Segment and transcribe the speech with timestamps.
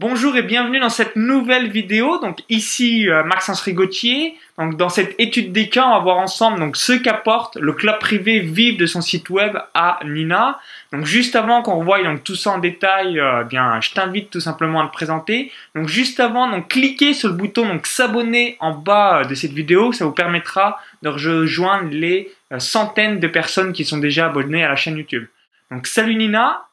[0.00, 2.20] Bonjour et bienvenue dans cette nouvelle vidéo.
[2.20, 4.36] Donc ici euh, Maxence Rigotier.
[4.56, 7.98] Donc dans cette étude des cas, on va voir ensemble donc ce qu'apporte le club
[7.98, 10.60] privé Vive de son site web à Nina.
[10.92, 14.38] Donc juste avant qu'on revoie donc tout ça en détail, euh, bien je t'invite tout
[14.38, 15.50] simplement à le présenter.
[15.74, 19.52] Donc juste avant, donc cliquez sur le bouton donc s'abonner en bas euh, de cette
[19.52, 24.68] vidéo, ça vous permettra de rejoindre les centaines de personnes qui sont déjà abonnées à
[24.68, 25.26] la chaîne YouTube.
[25.72, 26.67] Donc salut Nina.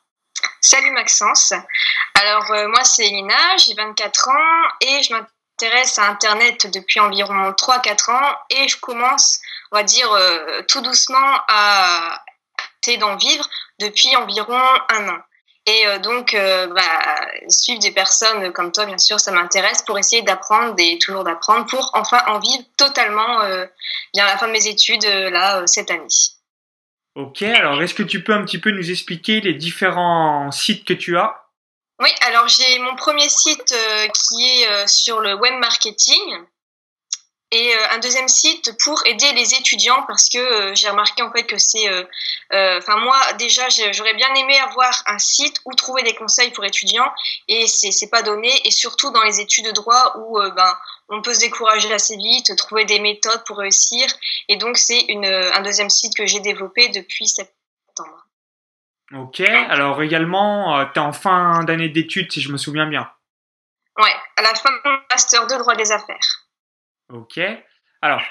[0.61, 1.53] Salut Maxence.
[2.15, 7.51] Alors euh, moi c'est Lina, j'ai 24 ans et je m'intéresse à Internet depuis environ
[7.51, 9.39] 3-4 ans et je commence,
[9.71, 12.21] on va dire, euh, tout doucement à
[12.99, 15.17] d'en vivre depuis environ un an.
[15.65, 20.21] Et euh, donc, bah, suivre des personnes comme toi, bien sûr, ça m'intéresse pour essayer
[20.21, 23.39] d'apprendre et toujours d'apprendre pour enfin en vivre totalement
[24.13, 26.07] bien à la fin de mes études là cette année.
[27.15, 30.93] Ok, alors est-ce que tu peux un petit peu nous expliquer les différents sites que
[30.93, 31.45] tu as?
[32.01, 36.43] Oui, alors j'ai mon premier site euh, qui est euh, sur le web marketing.
[37.51, 41.43] Et euh, un deuxième site pour aider les étudiants parce que j'ai remarqué en fait
[41.43, 41.87] que c'est
[42.51, 47.09] enfin moi déjà j'aurais bien aimé avoir un site où trouver des conseils pour étudiants.
[47.47, 48.51] Et c'est pas donné.
[48.67, 50.77] Et surtout dans les études de droit où ben
[51.09, 54.07] on peut se décourager assez vite, trouver des méthodes pour réussir
[54.47, 58.25] et donc c'est une un deuxième site que j'ai développé depuis septembre.
[59.13, 63.09] Ok, alors également, euh, tu es en fin d'année d'études, si je me souviens bien.
[63.97, 66.47] Ouais, à la fin de mon master de droit des affaires.
[67.09, 67.39] Ok,
[68.01, 68.23] alors,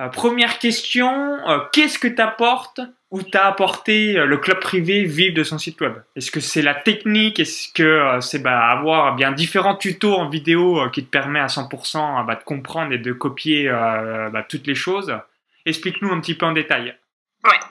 [0.00, 2.80] euh, première question, euh, qu'est-ce que t'apporte
[3.14, 6.74] ou t'as apporté le club privé Vive de son site web Est-ce que c'est la
[6.74, 7.38] technique?
[7.38, 12.26] Est-ce que c'est bah, avoir bien différents tutos en vidéo qui te permet à 100%
[12.26, 15.16] bah, de comprendre et de copier bah, toutes les choses?
[15.66, 16.94] Explique-nous un petit peu en détail.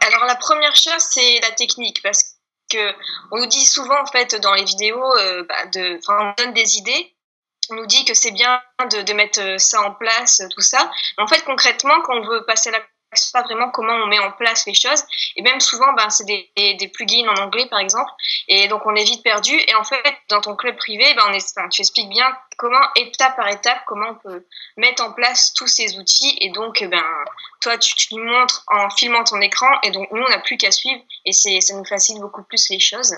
[0.07, 2.35] Alors la première chose, c'est la technique, parce
[2.69, 2.93] que
[3.31, 7.13] on nous dit souvent en fait dans les vidéos, euh, de, on donne des idées.
[7.69, 10.91] On nous dit que c'est bien de, mettre euh, ça en place, tout ça.
[11.17, 12.79] Mais en fait, concrètement, quand on veut passer la
[13.31, 15.03] pas vraiment comment on met en place les choses.
[15.35, 18.11] Et même souvent, ben, c'est des, des, plugins en anglais, par exemple.
[18.47, 19.53] Et donc, on est vite perdu.
[19.67, 21.37] Et en fait, dans ton club privé, ben,
[21.69, 24.45] tu expliques bien comment, étape par étape, comment on peut
[24.77, 26.37] mettre en place tous ces outils.
[26.41, 27.03] Et donc, ben,
[27.61, 29.69] toi, tu, tu nous montres en filmant ton écran.
[29.83, 31.01] Et donc, nous, on n'a plus qu'à suivre.
[31.25, 33.15] Et ça nous facilite beaucoup plus les choses.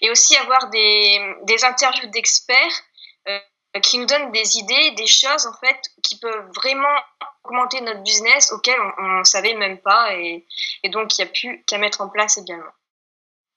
[0.00, 2.82] Et aussi avoir des, des interviews d'experts
[3.28, 3.38] euh,
[3.80, 6.98] qui nous donnent des idées, des choses, en fait, qui peuvent vraiment
[7.44, 10.46] augmenter notre business auquel on ne savait même pas et,
[10.82, 12.70] et donc il n'y a plus qu'à mettre en place également.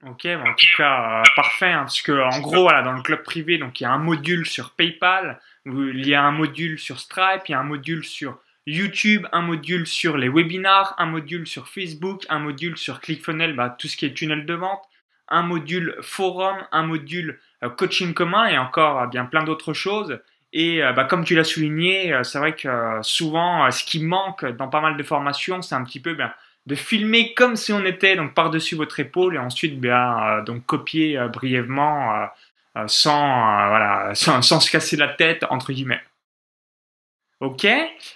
[0.06, 3.24] Ok, en tout cas, euh, parfait, hein, parce que en gros, voilà, dans le club
[3.24, 7.00] privé, donc il y a un module sur PayPal, il y a un module sur
[7.00, 8.38] Stripe, il y a un module sur
[8.68, 13.76] YouTube, un module sur les webinars, un module sur Facebook, un module sur ClickFunnels, bah,
[13.78, 14.84] tout ce qui est tunnel de vente,
[15.28, 20.20] un module forum, un module euh, coaching commun et encore euh, bien plein d'autres choses.
[20.58, 24.02] Et euh, bah, comme tu l'as souligné, euh, c'est vrai que euh, souvent, ce qui
[24.02, 26.32] manque dans pas mal de formations, c'est un petit peu ben,
[26.66, 31.20] de filmer comme si on était donc par-dessus votre épaule et ensuite bien donc copier
[31.32, 32.28] brièvement
[32.88, 36.02] sans voilà sans, sans, se casser la tête entre guillemets.
[37.40, 37.68] Ok?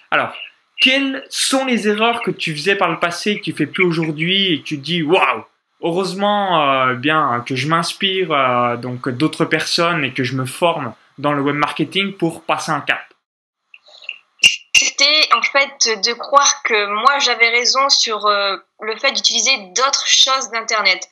[0.10, 0.34] Alors,
[0.82, 4.54] quelles sont les erreurs que tu faisais par le passé que tu fais plus aujourd'hui
[4.54, 5.44] et que tu dis waouh
[5.82, 11.42] heureusement bien que je m'inspire donc d'autres personnes et que je me forme dans le
[11.42, 13.02] web marketing pour passer un cap
[14.74, 20.08] C'était en fait de croire que moi j'avais raison sur euh, le fait d'utiliser d'autres
[20.08, 21.08] choses d'Internet.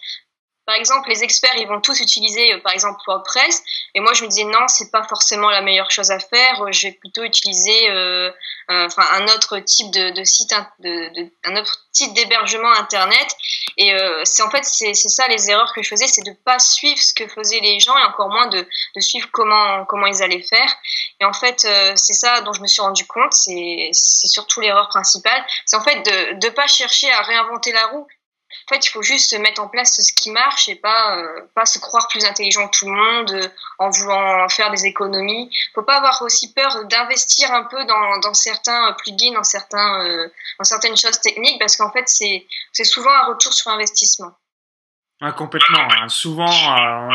[0.68, 3.64] Par exemple, les experts, ils vont tous utiliser, euh, par exemple, WordPress.
[3.96, 6.62] Et moi, je me disais, non, c'est pas forcément la meilleure chose à faire.
[6.62, 8.30] Euh, je vais plutôt utiliser euh,
[8.68, 13.34] un autre type de, site, un autre type d'hébergement Internet.
[13.78, 17.00] Et c'est en fait, c'est ça les erreurs que je faisais, c'est de pas suivre
[17.00, 20.42] ce que faisaient les gens et encore moins de, de suivre comment, comment ils allaient
[20.42, 20.76] faire.
[21.22, 21.62] Et en fait,
[21.96, 23.34] c'est ça dont je me suis rendu compte.
[23.34, 25.46] C'est surtout l'erreur principale.
[25.66, 28.08] C'est en fait de ne pas chercher à réinventer la roue
[28.50, 31.66] en fait, il faut juste mettre en place ce qui marche et pas, euh, pas
[31.66, 33.48] se croire plus intelligent que tout le monde euh,
[33.78, 35.50] en voulant faire des économies.
[35.52, 40.28] Il faut pas avoir aussi peur d'investir un peu dans, certains plugins, dans, certains, euh,
[40.60, 44.32] dans certaines choses techniques, parce qu'en fait, c'est souvent un retour sur investissement.
[45.20, 45.80] Ah, complètement.
[45.80, 46.10] Hein.
[46.10, 46.52] Souvent,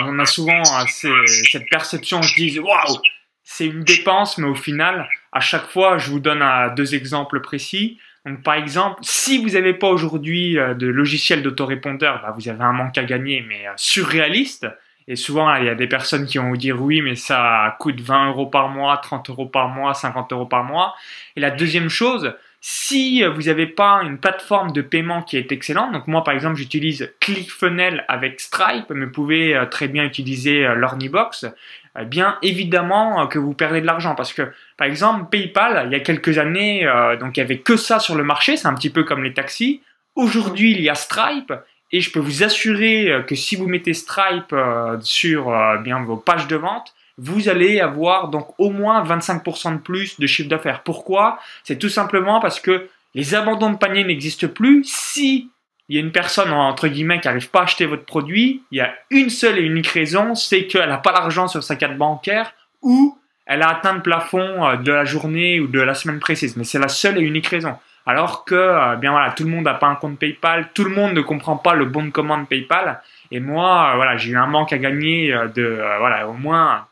[0.06, 2.98] on a souvent cette perception, on se dit, waouh,
[3.44, 6.44] c'est une dépense, mais au final, à chaque fois, je vous donne
[6.74, 7.98] deux exemples précis.
[8.24, 12.62] Donc, par exemple, si vous n'avez pas aujourd'hui euh, de logiciel d'autorépondeur, bah, vous avez
[12.62, 14.66] un manque à gagner, mais euh, surréaliste.
[15.08, 18.00] Et souvent, il y a des personnes qui vont vous dire oui, mais ça coûte
[18.00, 20.94] 20 euros par mois, 30 euros par mois, 50 euros par mois.
[21.34, 25.90] Et la deuxième chose, si vous n'avez pas une plateforme de paiement qui est excellente,
[25.92, 30.72] donc moi par exemple j'utilise ClickFunnels avec Stripe, mais vous pouvez euh, très bien utiliser
[30.76, 31.46] l'Ornibox.
[31.96, 35.96] Euh, bien évidemment que vous perdez de l'argent parce que par exemple PayPal il y
[35.96, 36.86] a quelques années
[37.20, 39.34] donc il y avait que ça sur le marché c'est un petit peu comme les
[39.34, 39.82] taxis
[40.14, 41.52] aujourd'hui il y a Stripe
[41.90, 44.54] et je peux vous assurer que si vous mettez Stripe
[45.00, 45.52] sur
[45.82, 50.26] bien vos pages de vente vous allez avoir donc au moins 25% de plus de
[50.26, 50.82] chiffre d'affaires.
[50.82, 51.38] Pourquoi?
[51.64, 54.82] C'est tout simplement parce que les abandons de panier n'existent plus.
[54.84, 55.50] Si
[55.92, 58.78] il y a une personne, entre guillemets, qui n'arrive pas à acheter votre produit, il
[58.78, 61.98] y a une seule et unique raison, c'est qu'elle n'a pas l'argent sur sa carte
[61.98, 66.18] bancaire ou elle a atteint le plafond euh, de la journée ou de la semaine
[66.18, 66.56] précise.
[66.56, 67.76] Mais c'est la seule et unique raison.
[68.06, 70.90] Alors que, euh, bien voilà, tout le monde n'a pas un compte PayPal, tout le
[70.94, 73.02] monde ne comprend pas le bon de commande PayPal.
[73.30, 76.86] Et moi, euh, voilà, j'ai eu un manque à gagner de, voilà, au moins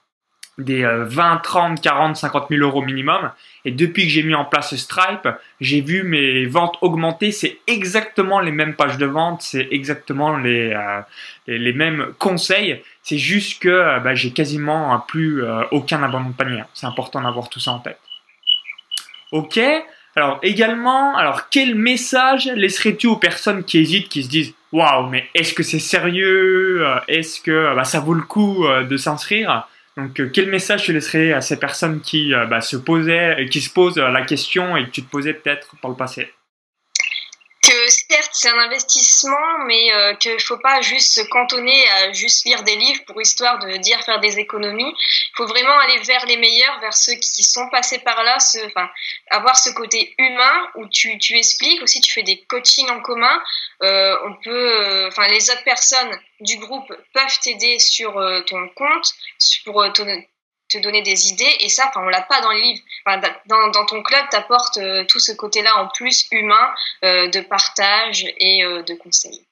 [0.64, 3.30] des 20, 30, 40, 50 000 euros minimum.
[3.64, 5.28] Et depuis que j'ai mis en place Stripe,
[5.60, 7.30] j'ai vu mes ventes augmenter.
[7.30, 11.00] C'est exactement les mêmes pages de vente, c'est exactement les, euh,
[11.46, 12.82] les, mêmes conseils.
[13.02, 16.62] C'est juste que euh, bah, j'ai quasiment plus euh, aucun abandon de panier.
[16.72, 17.98] C'est important d'avoir tout ça en tête.
[19.32, 19.60] Ok.
[20.16, 25.28] Alors également, alors quel message laisserais-tu aux personnes qui hésitent, qui se disent waouh, mais
[25.34, 26.84] est-ce que c'est sérieux?
[27.06, 29.68] Est-ce que bah, ça vaut le coup de s'inscrire?
[29.96, 33.60] Donc, euh, quel message tu laisserais à ces personnes qui euh, bah, se posaient, qui
[33.60, 36.32] se posent la question et que tu te posais peut-être par le passé?
[37.62, 42.12] Que certes c'est un investissement, mais euh, qu'il ne faut pas juste se cantonner à
[42.12, 44.94] juste lire des livres pour histoire de dire faire des économies.
[44.96, 48.58] Il faut vraiment aller vers les meilleurs, vers ceux qui sont passés par là, ce,
[48.66, 48.88] enfin,
[49.30, 53.42] avoir ce côté humain où tu, tu expliques aussi, tu fais des coachings en commun.
[53.82, 58.68] Euh, on peut, euh, enfin, les autres personnes du groupe peuvent t'aider sur euh, ton
[58.70, 59.12] compte,
[59.64, 60.06] pour ton,
[60.70, 61.56] te donner des idées.
[61.60, 62.80] Et ça, enfin, on l'a pas dans le livre.
[63.46, 66.70] dans, ton club, tu apportes euh, tout ce côté-là en plus humain
[67.04, 69.44] euh, de partage et euh, de conseils.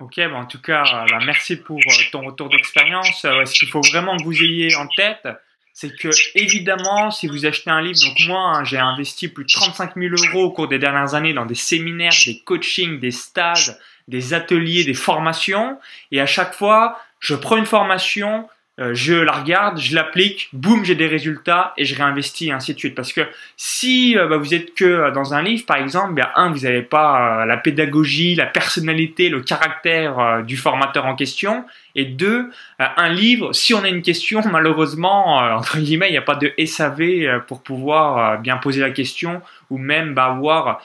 [0.00, 1.80] Ok, bon, en tout cas, bah, merci pour
[2.12, 3.20] ton retour d'expérience.
[3.22, 5.26] ce qu'il faut vraiment que vous ayez en tête,
[5.72, 9.50] c'est que évidemment, si vous achetez un livre, donc moi, hein, j'ai investi plus de
[9.52, 13.76] 35 000 euros au cours des dernières années dans des séminaires, des coachings, des stages,
[14.06, 15.78] des ateliers, des formations,
[16.10, 20.84] et à chaque fois, je prends une formation, euh, je la regarde, je l'applique, boum,
[20.84, 22.94] j'ai des résultats et je réinvestis ainsi de suite.
[22.94, 23.22] Parce que
[23.56, 26.60] si euh, bah, vous êtes que euh, dans un livre, par exemple, bien, un, vous
[26.60, 31.64] n'avez pas la pédagogie, la personnalité, le caractère du formateur en question.
[31.96, 36.22] Et deux, un livre, si on a une question, malheureusement, entre guillemets, il n'y a
[36.22, 40.80] pas de SAV pour pouvoir bien poser la question ou même bah, avoir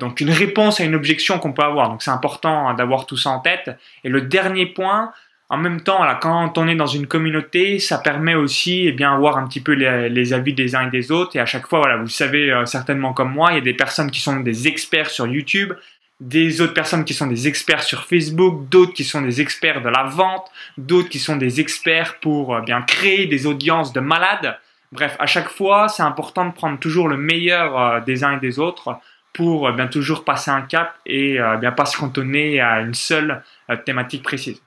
[0.00, 1.90] donc une réponse à une objection qu'on peut avoir.
[1.90, 3.76] Donc c'est important hein, d'avoir tout ça en tête.
[4.04, 5.12] Et le dernier point,
[5.48, 9.36] en même temps, quand on est dans une communauté, ça permet aussi, eh bien, voir
[9.38, 11.36] un petit peu les, avis des uns et des autres.
[11.36, 13.74] Et à chaque fois, voilà, vous savez euh, certainement comme moi, il y a des
[13.74, 15.72] personnes qui sont des experts sur YouTube,
[16.18, 19.88] des autres personnes qui sont des experts sur Facebook, d'autres qui sont des experts de
[19.88, 24.58] la vente, d'autres qui sont des experts pour euh, bien créer des audiences de malades.
[24.90, 28.40] Bref, à chaque fois, c'est important de prendre toujours le meilleur euh, des uns et
[28.40, 28.98] des autres
[29.32, 33.42] pour bien toujours passer un cap et bien pas se cantonner à une seule
[33.84, 34.62] thématique précise.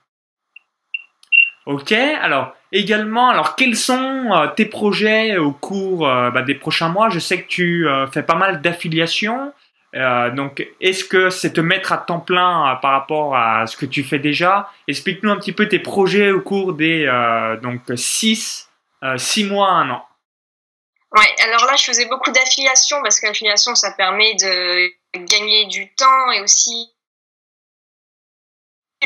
[1.65, 6.89] Ok, alors également, alors quels sont euh, tes projets au cours euh, bah, des prochains
[6.89, 7.09] mois?
[7.09, 9.53] Je sais que tu euh, fais pas mal d'affiliations.
[9.93, 14.03] donc, est-ce que c'est te mettre à temps plein par rapport à ce que tu
[14.03, 14.69] fais déjà?
[14.87, 17.05] Explique-nous un petit peu tes projets au cours des
[17.63, 18.69] donc 6
[19.17, 20.05] six mois, un an.
[21.11, 24.89] Ouais, alors là, je faisais beaucoup d'affiliations parce que l'affiliation, ça permet de
[25.25, 26.91] gagner du temps et aussi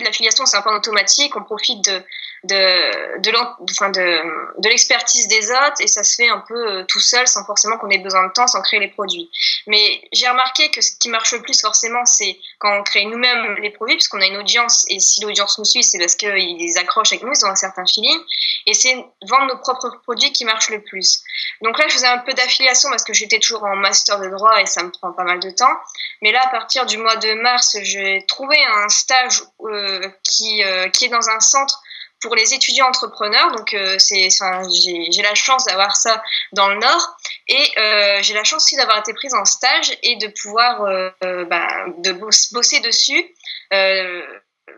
[0.01, 1.35] l'affiliation, c'est un point automatique.
[1.35, 2.03] On profite de,
[2.43, 7.77] de, l'expertise des autres et ça se fait un peu euh, tout seul sans forcément
[7.77, 9.29] qu'on ait besoin de temps, sans créer les produits.
[9.67, 13.55] Mais j'ai remarqué que ce qui marche le plus forcément, c'est quand on crée nous-mêmes
[13.61, 17.11] les produits, puisqu'on a une audience et si l'audience nous suit, c'est parce qu'ils accrochent
[17.11, 18.19] avec nous, ils ont un certain feeling.
[18.65, 18.95] Et c'est
[19.27, 21.21] vendre nos propres produits qui marche le plus.
[21.61, 24.59] Donc là, je faisais un peu d'affiliation parce que j'étais toujours en master de droit
[24.59, 25.73] et ça me prend pas mal de temps.
[26.21, 29.82] Mais là, à partir du mois de mars, j'ai trouvé un stage euh,
[30.23, 31.81] qui, euh, qui est dans un centre
[32.23, 33.51] pour les étudiants entrepreneurs.
[33.51, 36.23] Donc, euh, j'ai la chance d'avoir ça
[36.53, 37.17] dans le Nord.
[37.47, 41.45] Et euh, j'ai la chance aussi d'avoir été prise en stage et de pouvoir euh,
[41.45, 43.23] bah, de bosser dessus.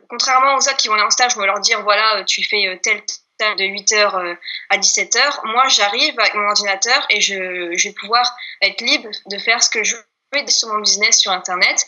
[0.09, 2.79] contrairement aux autres qui vont aller en stage, on va leur dire voilà, tu fais
[2.83, 3.01] tel
[3.39, 4.37] de 8h
[4.69, 5.45] à 17h.
[5.45, 9.83] Moi, j'arrive avec mon ordinateur et je, vais pouvoir être libre de faire ce que
[9.83, 11.85] je veux sur mon business sur Internet.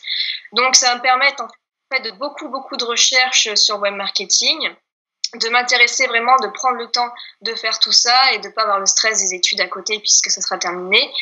[0.54, 1.44] Donc, ça va me permettre
[1.91, 4.75] fait de beaucoup, beaucoup de recherches sur web marketing
[5.36, 7.10] de m'intéresser vraiment, de prendre le temps
[7.41, 10.32] de faire tout ça et de pas avoir le stress des études à côté puisque
[10.32, 11.13] ça sera terminé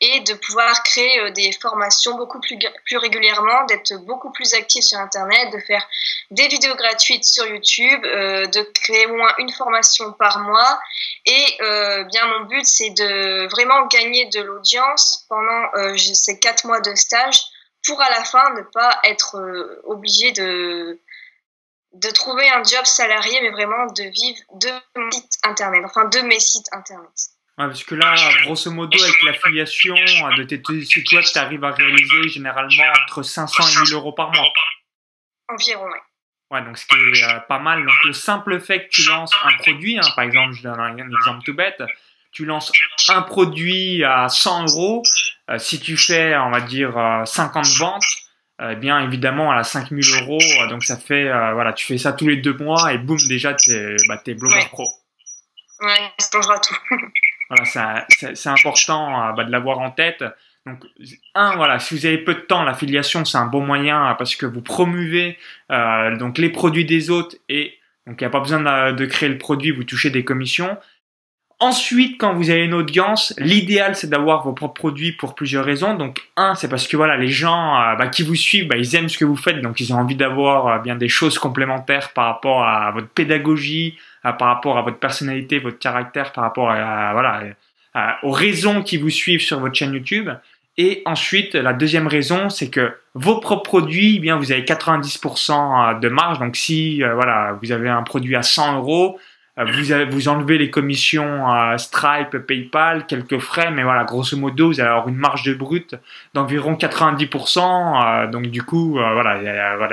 [0.00, 4.84] et de pouvoir créer euh, des formations beaucoup plus, plus régulièrement, d'être beaucoup plus actif
[4.84, 5.86] sur Internet, de faire
[6.30, 10.78] des vidéos gratuites sur YouTube, euh, de créer au moins une formation par mois
[11.24, 16.66] et euh, bien mon but c'est de vraiment gagner de l'audience pendant euh, ces quatre
[16.66, 17.40] mois de stage
[17.86, 21.00] pour à la fin ne pas être euh, obligé de
[21.94, 26.18] de trouver un job salarié, mais vraiment de vivre de mon site internet, enfin de
[26.20, 27.10] mes sites internet.
[27.56, 31.70] Ouais, parce que là, grosso modo, avec l'affiliation de tes sites web, tu arrives à
[31.70, 34.52] réaliser généralement entre 500 et 1000 euros par mois.
[35.48, 35.98] Environ, oui.
[36.50, 37.84] Ouais, donc ce qui est euh, pas mal.
[37.84, 40.96] Donc le simple fait que tu lances un produit, hein, par exemple, je donne un,
[40.96, 41.82] exemple tout bête,
[42.34, 42.72] tu lances
[43.08, 45.02] un produit à 100 euros,
[45.50, 46.92] euh, si tu fais, on va dire,
[47.24, 48.02] 50 euh, ventes,
[48.60, 51.98] eh bien évidemment à la 5000 euros, euh, donc ça fait, euh, voilà, tu fais
[51.98, 54.86] ça tous les deux mois et boum, déjà t'es bah, es blogueur pro.
[55.80, 56.76] Ouais, ça changera tout.
[57.50, 60.24] voilà, c'est important euh, bah, de l'avoir en tête.
[60.66, 60.82] Donc,
[61.34, 64.46] un, voilà, si vous avez peu de temps, l'affiliation c'est un bon moyen parce que
[64.46, 65.38] vous promouvez
[65.70, 69.06] euh, donc les produits des autres et donc il n'y a pas besoin de, de,
[69.06, 70.78] créer le produit, vous touchez des commissions.
[71.60, 75.94] Ensuite, quand vous avez une audience, l'idéal c'est d'avoir vos propres produits pour plusieurs raisons.
[75.94, 78.96] Donc, un, c'est parce que voilà, les gens euh, bah, qui vous suivent, bah, ils
[78.96, 82.10] aiment ce que vous faites, donc ils ont envie d'avoir euh, bien des choses complémentaires
[82.12, 87.12] par rapport à votre pédagogie, par rapport à votre personnalité, votre caractère, par rapport à,
[87.12, 87.42] voilà
[88.22, 90.30] aux raisons qui vous suivent sur votre chaîne YouTube.
[90.76, 96.00] Et ensuite, la deuxième raison, c'est que vos propres produits, eh bien vous avez 90%
[96.00, 96.40] de marge.
[96.40, 99.20] Donc, si voilà, vous avez un produit à 100 euros euh,
[99.56, 104.80] vous, vous enlevez les commissions à Stripe, PayPal, quelques frais, mais voilà, grosso modo, vous
[104.80, 105.94] allez avoir une marge de brut
[106.34, 108.24] d'environ 90%.
[108.24, 109.36] Euh, donc du coup, euh, voilà,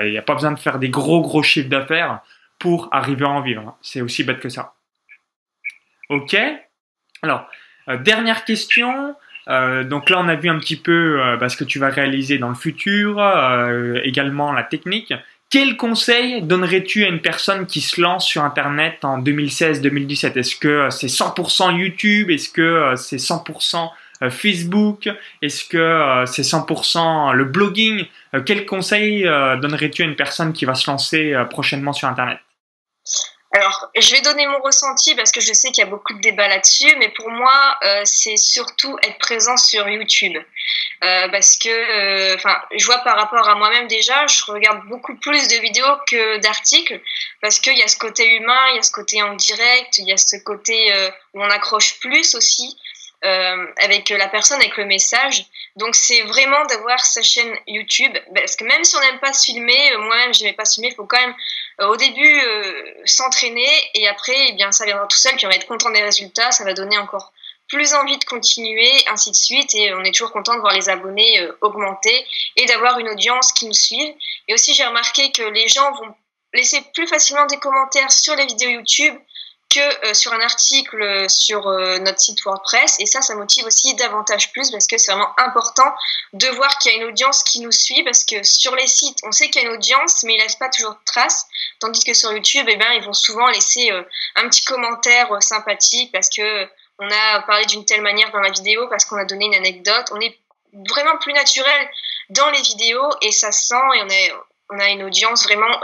[0.04, 2.22] il n'y a, pas besoin de faire des gros gros chiffres d'affaires
[2.58, 3.78] pour arriver à en vivre.
[3.82, 4.74] C'est aussi bête que ça.
[6.10, 6.36] Ok.
[7.22, 7.48] Alors,
[8.00, 9.16] dernière question.
[9.48, 12.50] donc là, on a vu un petit peu bah, ce que tu vas réaliser dans
[12.50, 13.22] le futur,
[14.04, 15.14] également la technique.
[15.52, 20.68] Quel conseil donnerais-tu à une personne qui se lance sur Internet en 2016-2017 Est-ce que
[20.70, 22.32] euh, c'est 100% YouTube?
[22.32, 23.90] Est-ce que euh, c'est 100%
[24.24, 25.10] euh, Facebook?
[25.42, 28.06] Est-ce que c'est 100% le blogging?
[28.46, 32.38] Quel conseil donnerais-tu à une personne qui va se lancer prochainement sur Internet?
[33.54, 36.22] Alors, je vais donner mon ressenti parce que je sais qu'il y a beaucoup de
[36.22, 40.38] débats là-dessus, mais pour moi, euh, c'est surtout être présent sur YouTube.
[41.04, 45.16] Euh, parce que, euh, enfin, je vois par rapport à moi-même déjà, je regarde beaucoup
[45.18, 47.02] plus de vidéos que d'articles,
[47.42, 50.08] parce qu'il y a ce côté humain, il y a ce côté en direct, il
[50.08, 50.94] y a ce côté
[51.34, 52.78] où on accroche plus aussi.
[53.24, 55.46] Avec la personne, avec le message.
[55.78, 59.46] Donc c'est vraiment d'avoir sa chaîne YouTube, parce que même si on n'aime pas se
[59.46, 61.36] filmer, moi-même je n'aimais pas se filmer, il faut quand même
[61.80, 63.70] euh, au début euh, s'entraîner.
[63.94, 66.52] Et après eh bien ça viendra tout seul puis on va être content des résultats.
[66.52, 67.32] Ça va donner encore
[67.70, 69.74] plus envie de continuer ainsi de suite.
[69.76, 72.26] Et on est toujours content de voir les abonnés euh, augmenter
[72.58, 74.16] et d'avoir une audience qui nous suit
[74.48, 76.14] et aussi j'ai remarqué que les gens vont
[76.54, 79.16] laisser plus facilement des commentaires sur les vidéos YouTube
[79.72, 82.98] que euh, sur un article sur euh, notre site WordPress.
[83.00, 85.90] Et ça, ça motive aussi davantage plus parce que c'est vraiment important
[86.34, 89.20] de voir qu'il y a une audience qui nous suit parce que sur les sites,
[89.24, 91.46] on sait qu'il y a une audience, mais ils laissent pas toujours de traces.
[91.80, 94.04] Tandis que sur YouTube, eh bien, ils vont souvent laisser euh,
[94.36, 96.68] un petit commentaire sympathique parce que
[97.00, 100.06] on a parlé d'une telle manière dans la vidéo, parce qu'on a donné une anecdote.
[100.12, 100.38] On est
[100.88, 101.90] vraiment plus naturel
[102.30, 104.32] dans les vidéos et ça sent et
[104.70, 105.80] on a une audience vraiment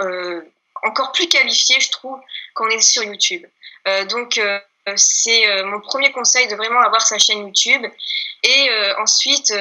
[0.84, 2.20] encore plus qualifiée, je trouve,
[2.54, 3.46] qu'on est sur YouTube.
[3.88, 4.60] Euh, donc, euh,
[4.96, 7.86] c'est euh, mon premier conseil de vraiment avoir sa chaîne YouTube
[8.44, 8.70] et
[9.00, 9.52] ensuite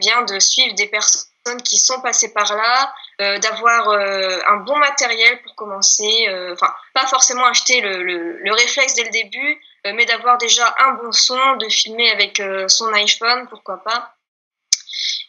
[0.00, 2.92] bien de suivre des personnes qui sont passées par là,
[3.38, 6.26] d'avoir un bon matériel pour commencer.
[6.52, 10.94] Enfin, pas forcément acheter le, le, le, réflexe dès le début, mais d'avoir déjà un
[10.94, 14.15] bon son, de filmer avec son iPhone, pourquoi pas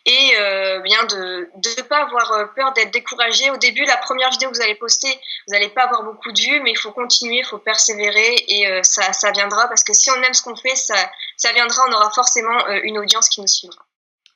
[0.07, 3.51] et euh, bien de ne pas avoir euh, peur d'être découragé.
[3.51, 5.09] Au début, la première vidéo que vous allez poster,
[5.47, 8.67] vous n'allez pas avoir beaucoup de vues, mais il faut continuer, il faut persévérer et
[8.67, 10.95] euh, ça, ça viendra parce que si on aime ce qu'on fait, ça,
[11.35, 13.85] ça viendra, on aura forcément euh, une audience qui nous suivra.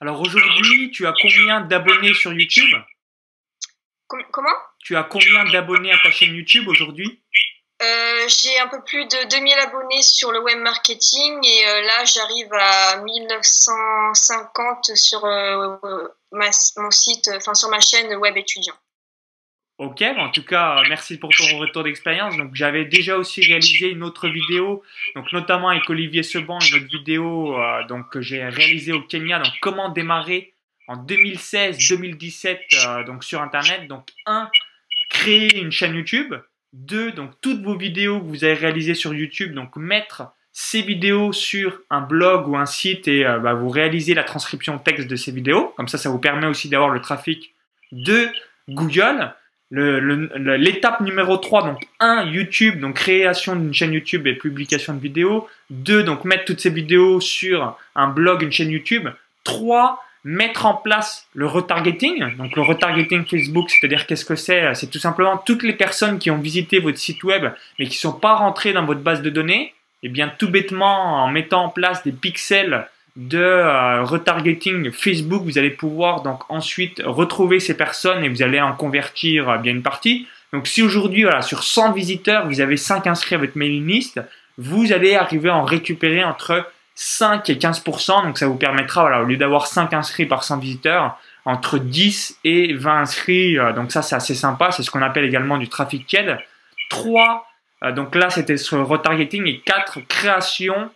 [0.02, 2.76] Alors aujourd'hui, tu as combien d'abonnés sur YouTube?
[4.08, 4.50] Comment?
[4.80, 7.22] Tu as combien d'abonnés à ta chaîne YouTube aujourd'hui?
[7.82, 12.06] Euh, j'ai un peu plus de 2000 abonnés sur le web marketing et euh, là
[12.06, 15.78] j'arrive à 1950 sur euh,
[16.32, 18.76] mon site, enfin sur ma chaîne web étudiant.
[19.80, 22.38] Ok, en tout cas, merci pour ton retour d'expérience.
[22.38, 24.84] Donc, j'avais déjà aussi réalisé une autre vidéo,
[25.16, 27.58] donc notamment avec Olivier Seban, une autre vidéo
[27.88, 29.40] donc que j'ai réalisée au Kenya.
[29.40, 30.54] Donc, comment démarrer
[30.88, 33.88] en 2016-2017 donc sur Internet?
[33.88, 34.52] Donc, un,
[35.10, 36.36] créer une chaîne YouTube.
[36.74, 41.32] Deux, donc toutes vos vidéos que vous avez réalisées sur YouTube, donc mettre ces vidéos
[41.34, 45.16] sur un blog ou un site et euh, bah, vous réalisez la transcription texte de
[45.16, 45.74] ces vidéos.
[45.78, 47.54] Comme ça, ça vous permet aussi d'avoir le trafic
[47.92, 48.28] de
[48.70, 49.34] Google.
[49.74, 55.48] L'étape numéro 3, donc 1, YouTube, donc création d'une chaîne YouTube et publication de vidéos.
[55.70, 59.08] 2, donc mettre toutes ces vidéos sur un blog, une chaîne YouTube.
[59.46, 62.36] 3, mettre en place le retargeting.
[62.38, 64.74] Donc le retargeting Facebook, c'est-à-dire qu'est-ce que c'est?
[64.76, 67.46] C'est tout simplement toutes les personnes qui ont visité votre site web
[67.80, 69.74] mais qui ne sont pas rentrées dans votre base de données.
[70.04, 75.44] Et eh bien tout bêtement, en mettant en place des pixels de euh, retargeting Facebook,
[75.44, 79.74] vous allez pouvoir donc ensuite retrouver ces personnes et vous allez en convertir euh, bien
[79.74, 80.28] une partie.
[80.54, 84.22] Donc si aujourd'hui, voilà, sur 100 visiteurs, vous avez 5 inscrits à votre mailing list,
[84.58, 86.66] vous allez arriver à en récupérer entre
[87.04, 88.24] 5 et 15%.
[88.24, 92.74] Donc ça vous permettra, au lieu d'avoir 5 inscrits par 100 visiteurs, entre 10 et
[92.74, 93.58] 20 inscrits.
[93.58, 94.72] Euh, donc ça, c'est assez sympa.
[94.72, 96.38] C'est ce qu'on appelle également du traffic tied.
[96.92, 97.48] 3,
[97.96, 99.48] donc là, c'était sur le retargeting.
[99.48, 100.92] Et 4, création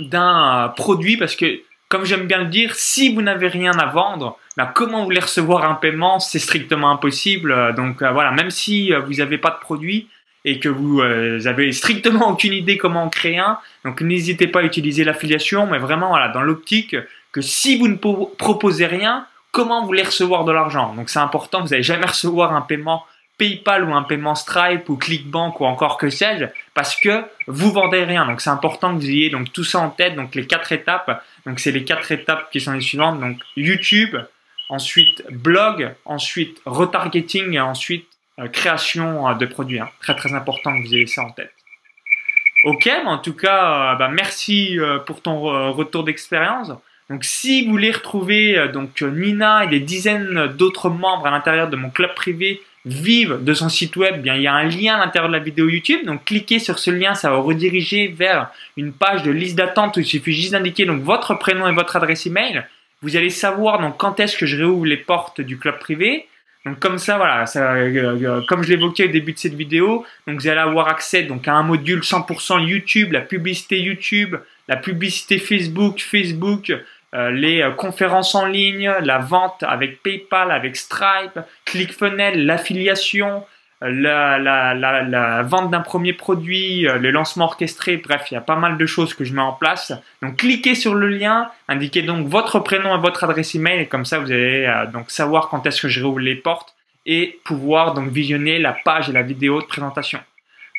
[0.00, 3.86] d'un euh, produit parce que, comme j'aime bien le dire, si vous n'avez rien à
[3.86, 6.18] vendre, bah, comment vous voulez recevoir un paiement?
[6.18, 7.52] C'est strictement impossible.
[7.52, 10.08] Euh, donc voilà, même si vous n'avez pas de produit
[10.44, 14.62] et que vous avez strictement aucune idée comment en créer un, donc n'hésitez pas à
[14.62, 16.96] utiliser l'affiliation, mais vraiment voilà, dans l'optique
[17.32, 20.94] que si vous ne proposez rien, comment vous voulez recevoir de l'argent?
[20.94, 23.04] Donc c'est important, vous n'allez jamais recevoir un paiement
[23.38, 28.02] PayPal ou un paiement Stripe ou ClickBank ou encore que sais-je, parce que vous vendez
[28.02, 28.26] rien.
[28.26, 30.16] Donc c'est important que vous ayez donc tout ça en tête.
[30.16, 31.24] Donc les quatre étapes.
[31.46, 33.20] Donc c'est les quatre étapes qui sont les suivantes.
[33.20, 34.16] Donc YouTube,
[34.68, 38.07] ensuite blog, ensuite retargeting et ensuite euh,
[38.46, 39.80] création euh, de produits.
[39.80, 39.90] Hein.
[40.00, 41.52] Très très important que vous ayez ça en tête.
[42.64, 46.72] Ok, en tout cas, euh, bah, merci pour ton retour d'expérience.
[47.10, 51.76] Donc si vous voulez retrouver donc Nina et des dizaines d'autres membres à l'intérieur de
[51.76, 54.98] mon club privé vive de son site web, bien, il y a un lien à
[54.98, 56.04] l'intérieur de la vidéo YouTube.
[56.06, 60.00] Donc, cliquez sur ce lien, ça va rediriger vers une page de liste d'attente où
[60.00, 62.64] il suffit juste d'indiquer donc votre prénom et votre adresse email.
[63.02, 66.26] Vous allez savoir donc quand est-ce que je réouvre les portes du club privé.
[66.68, 70.40] Donc comme ça, voilà, euh, euh, comme je l'évoquais au début de cette vidéo, donc
[70.40, 74.36] vous allez avoir accès donc à un module 100% YouTube, la publicité YouTube,
[74.68, 76.70] la publicité Facebook, Facebook,
[77.14, 83.44] euh, les conférences en ligne, la vente avec PayPal, avec Stripe, ClickFunnels, l'affiliation,
[83.80, 88.40] la, la, la, la, vente d'un premier produit, le lancement orchestré, bref, il y a
[88.40, 89.92] pas mal de choses que je mets en place.
[90.22, 94.04] Donc cliquez sur le lien, indiquez donc votre prénom et votre adresse email et comme
[94.04, 96.74] ça vous allez donc savoir quand est-ce que je réouvre les portes
[97.06, 100.20] et pouvoir donc visionner la page et la vidéo de présentation.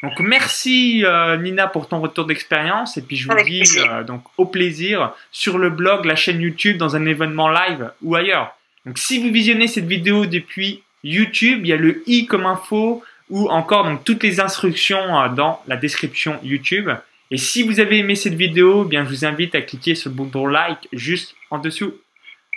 [0.01, 4.23] Donc merci euh, Nina pour ton retour d'expérience et puis je vous dis euh, donc
[4.37, 8.55] au plaisir sur le blog, la chaîne YouTube, dans un événement live ou ailleurs.
[8.85, 13.03] Donc si vous visionnez cette vidéo depuis YouTube, il y a le i comme info
[13.29, 16.89] ou encore donc toutes les instructions euh, dans la description YouTube.
[17.31, 20.09] Et si vous avez aimé cette vidéo, eh bien je vous invite à cliquer sur
[20.09, 21.93] le bouton like juste en dessous.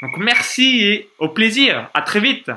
[0.01, 1.89] Donc merci et au plaisir.
[1.95, 2.51] À très vite.